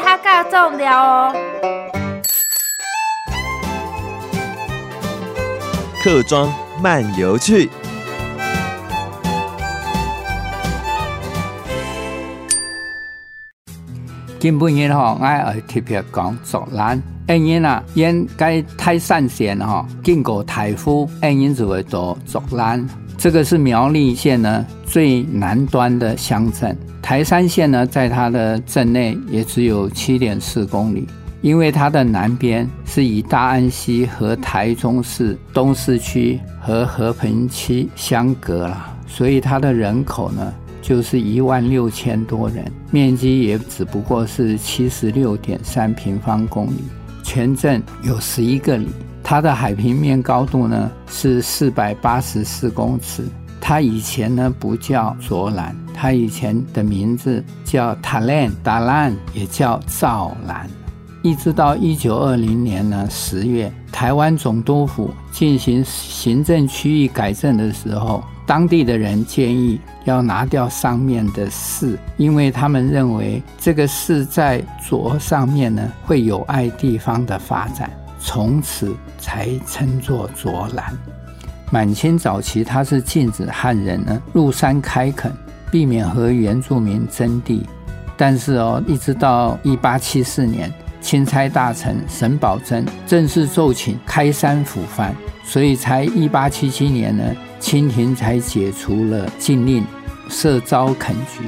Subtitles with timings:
[0.00, 1.34] 哈嘎种聊哦。
[6.02, 7.68] 客庄漫游去。
[14.38, 17.02] 今半夜吼，我特别讲竹兰。
[17.26, 22.88] 因因啊，因该泰山县哈经过台风，因因就会做竹兰。
[23.18, 26.76] 这个是苗栗县呢最南端的乡镇。
[27.02, 31.06] 台山县呢，在它的镇内也只有七点四公里，
[31.42, 40.52] 因为它的南边是以大安溪和台中市东市区和和平区相隔了，所以它的人口呢。
[40.80, 46.84] 就是一万六千多人，面积也只不过是七十六点三平方公里，
[47.22, 48.88] 全镇有十一个里，
[49.22, 53.22] 它的海平面高度呢是四百八十四公尺。
[53.68, 60.66] 他以前呢不叫卓兰，他以前的名字叫塔兰达兰，也叫赵兰。
[61.22, 68.24] 一直到一九二零年呢十月，台湾总督府进行行政区域改正的时候。
[68.46, 80.96] 当地的人建议要拿掉上面的“四”，因为他们认为这个“四”在“卓”上面呢会有碍地方的发展，从此才称作卓兰。
[81.70, 85.32] 满清早期，它是禁止汉人呢入山开垦，
[85.70, 87.66] 避免和原住民争地。
[88.16, 97.24] 但是哦，一直到一八七四年，钦差大臣沈葆桢正式奏请开山抚番，所以才一八七七年呢。
[97.60, 99.84] 清廷才解除了禁令，
[100.28, 101.42] 设招垦局。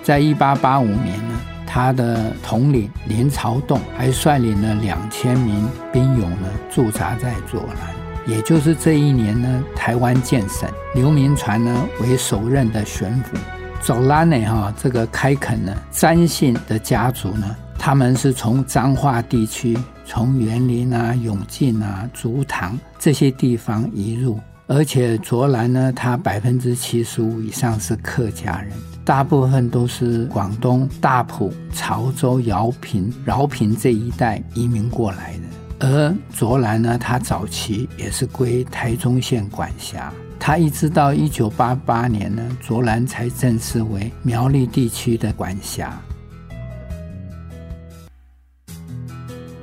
[0.00, 8.05] 在一八八五年呢，他的统领林朝栋还率领了两千名兵勇呢驻扎在左兰。
[8.26, 13.36] 也就是这一年呢，台湾建省，刘铭传呢为首任的巡抚。
[13.80, 24.40] 卓兰呢哈，这个开垦呢，詹姓的家族呢，他们是从彰化地区，从园林啊、永靖啊、竹塘这些地方移入。
[24.66, 28.72] 而且卓兰呢，它百分之七十五以上是客家人，
[29.04, 35.45] 大部分都是广东大埔、潮州、饶平、饶平这一带移民过来的。
[35.78, 46.00] 而卓兰呢，它早期也是归台中县管辖，它一直到一九八八年呢，卓兰才正式为苗栗地区的管辖。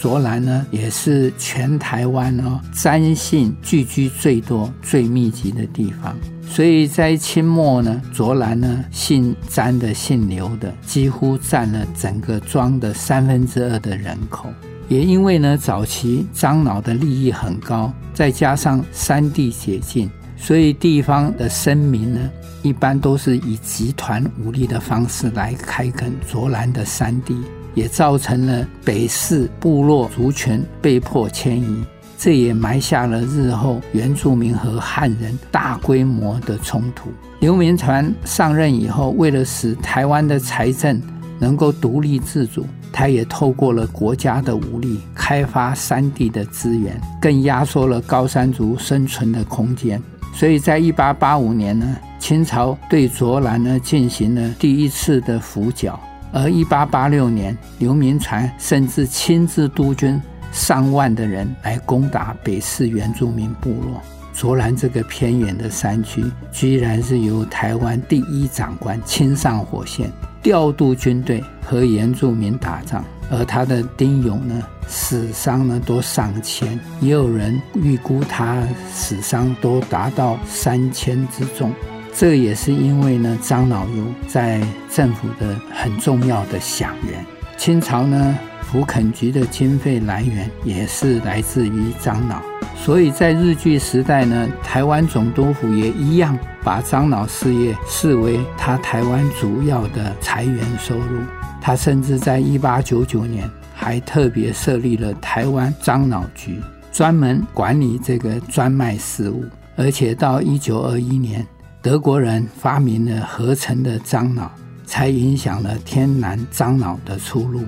[0.00, 6.16] 卓兰呢，也是全台湾哦，詹姓聚居最多、最密集的地方。
[6.48, 14.48] 所以在清末呢，卓兰呢，姓詹的、姓刘的，几乎占了整个庄的三分之二的人口。
[14.88, 22.30] 也因为呢，早期樟脑的利益很高，再加上山地解禁，所以地方的绅民呢，
[22.62, 27.36] 一般都是以集团武力的方式来开垦卓兰的山地。
[27.74, 31.84] 也造成了北势部落族群被迫迁移，
[32.18, 37.10] 这也埋下了日后原住民和汉人大规模的冲突。
[37.40, 41.00] 刘铭传上任以后，为了使台湾的财政
[41.38, 50.02] 能够独立自主，他也透过了国家的武力开发山地的资源，更压缩了高山族生存的空间。
[50.34, 55.98] 所以在一八八五年呢，清朝对卓兰呢进行了第一次的抚剿。
[56.32, 60.20] 而一八八六年，刘铭传甚至亲自督军
[60.52, 64.00] 上万的人来攻打北势原住民部落。
[64.32, 70.10] 卓兰这个偏远的山区，居然是由台湾第一长官亲上火线，
[70.40, 73.04] 调度军队和原住民打仗。
[73.28, 81.72] 而他的丁勇呢，死伤呢都上千，也有人预估他死伤都达到三千之众。
[82.12, 84.60] 这也是因为呢，樟脑油在
[84.90, 87.24] 政府的很重要的饗源。
[87.56, 88.38] 清朝呢，
[88.70, 92.42] 抚垦局的经费来源也是来自于樟脑，
[92.76, 101.20] 所以在日据时代呢，台湾总督府也一样把樟脑事业视为他台湾主要的财源收入。
[101.60, 106.58] 他甚至在一八九九年还特别设立了台湾樟脑局，
[106.90, 109.44] 专门管理这个专卖事务，
[109.76, 111.46] 而且到一九二一年。
[111.82, 114.50] 德国人发明了合成的樟脑，
[114.84, 117.62] 才影响了天然樟脑的出路。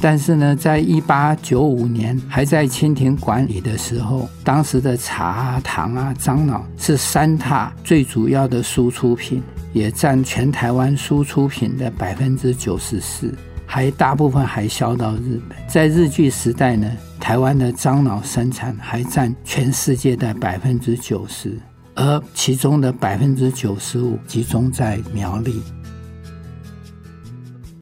[0.00, 9.42] 但是呢，在一八九五年还在清廷管理的时候，当时的茶啊、糖啊、樟脑是三大最主要的输出品，
[9.74, 13.34] 也占全台湾输出品的百分之九十四，
[13.66, 15.58] 还大部分还销到日本。
[15.68, 16.90] 在日据时代呢，
[17.20, 21.58] 台湾的樟脑生产还占全世界的百分之九十。
[21.94, 25.60] 而其中的百分之九十五集中在苗栗。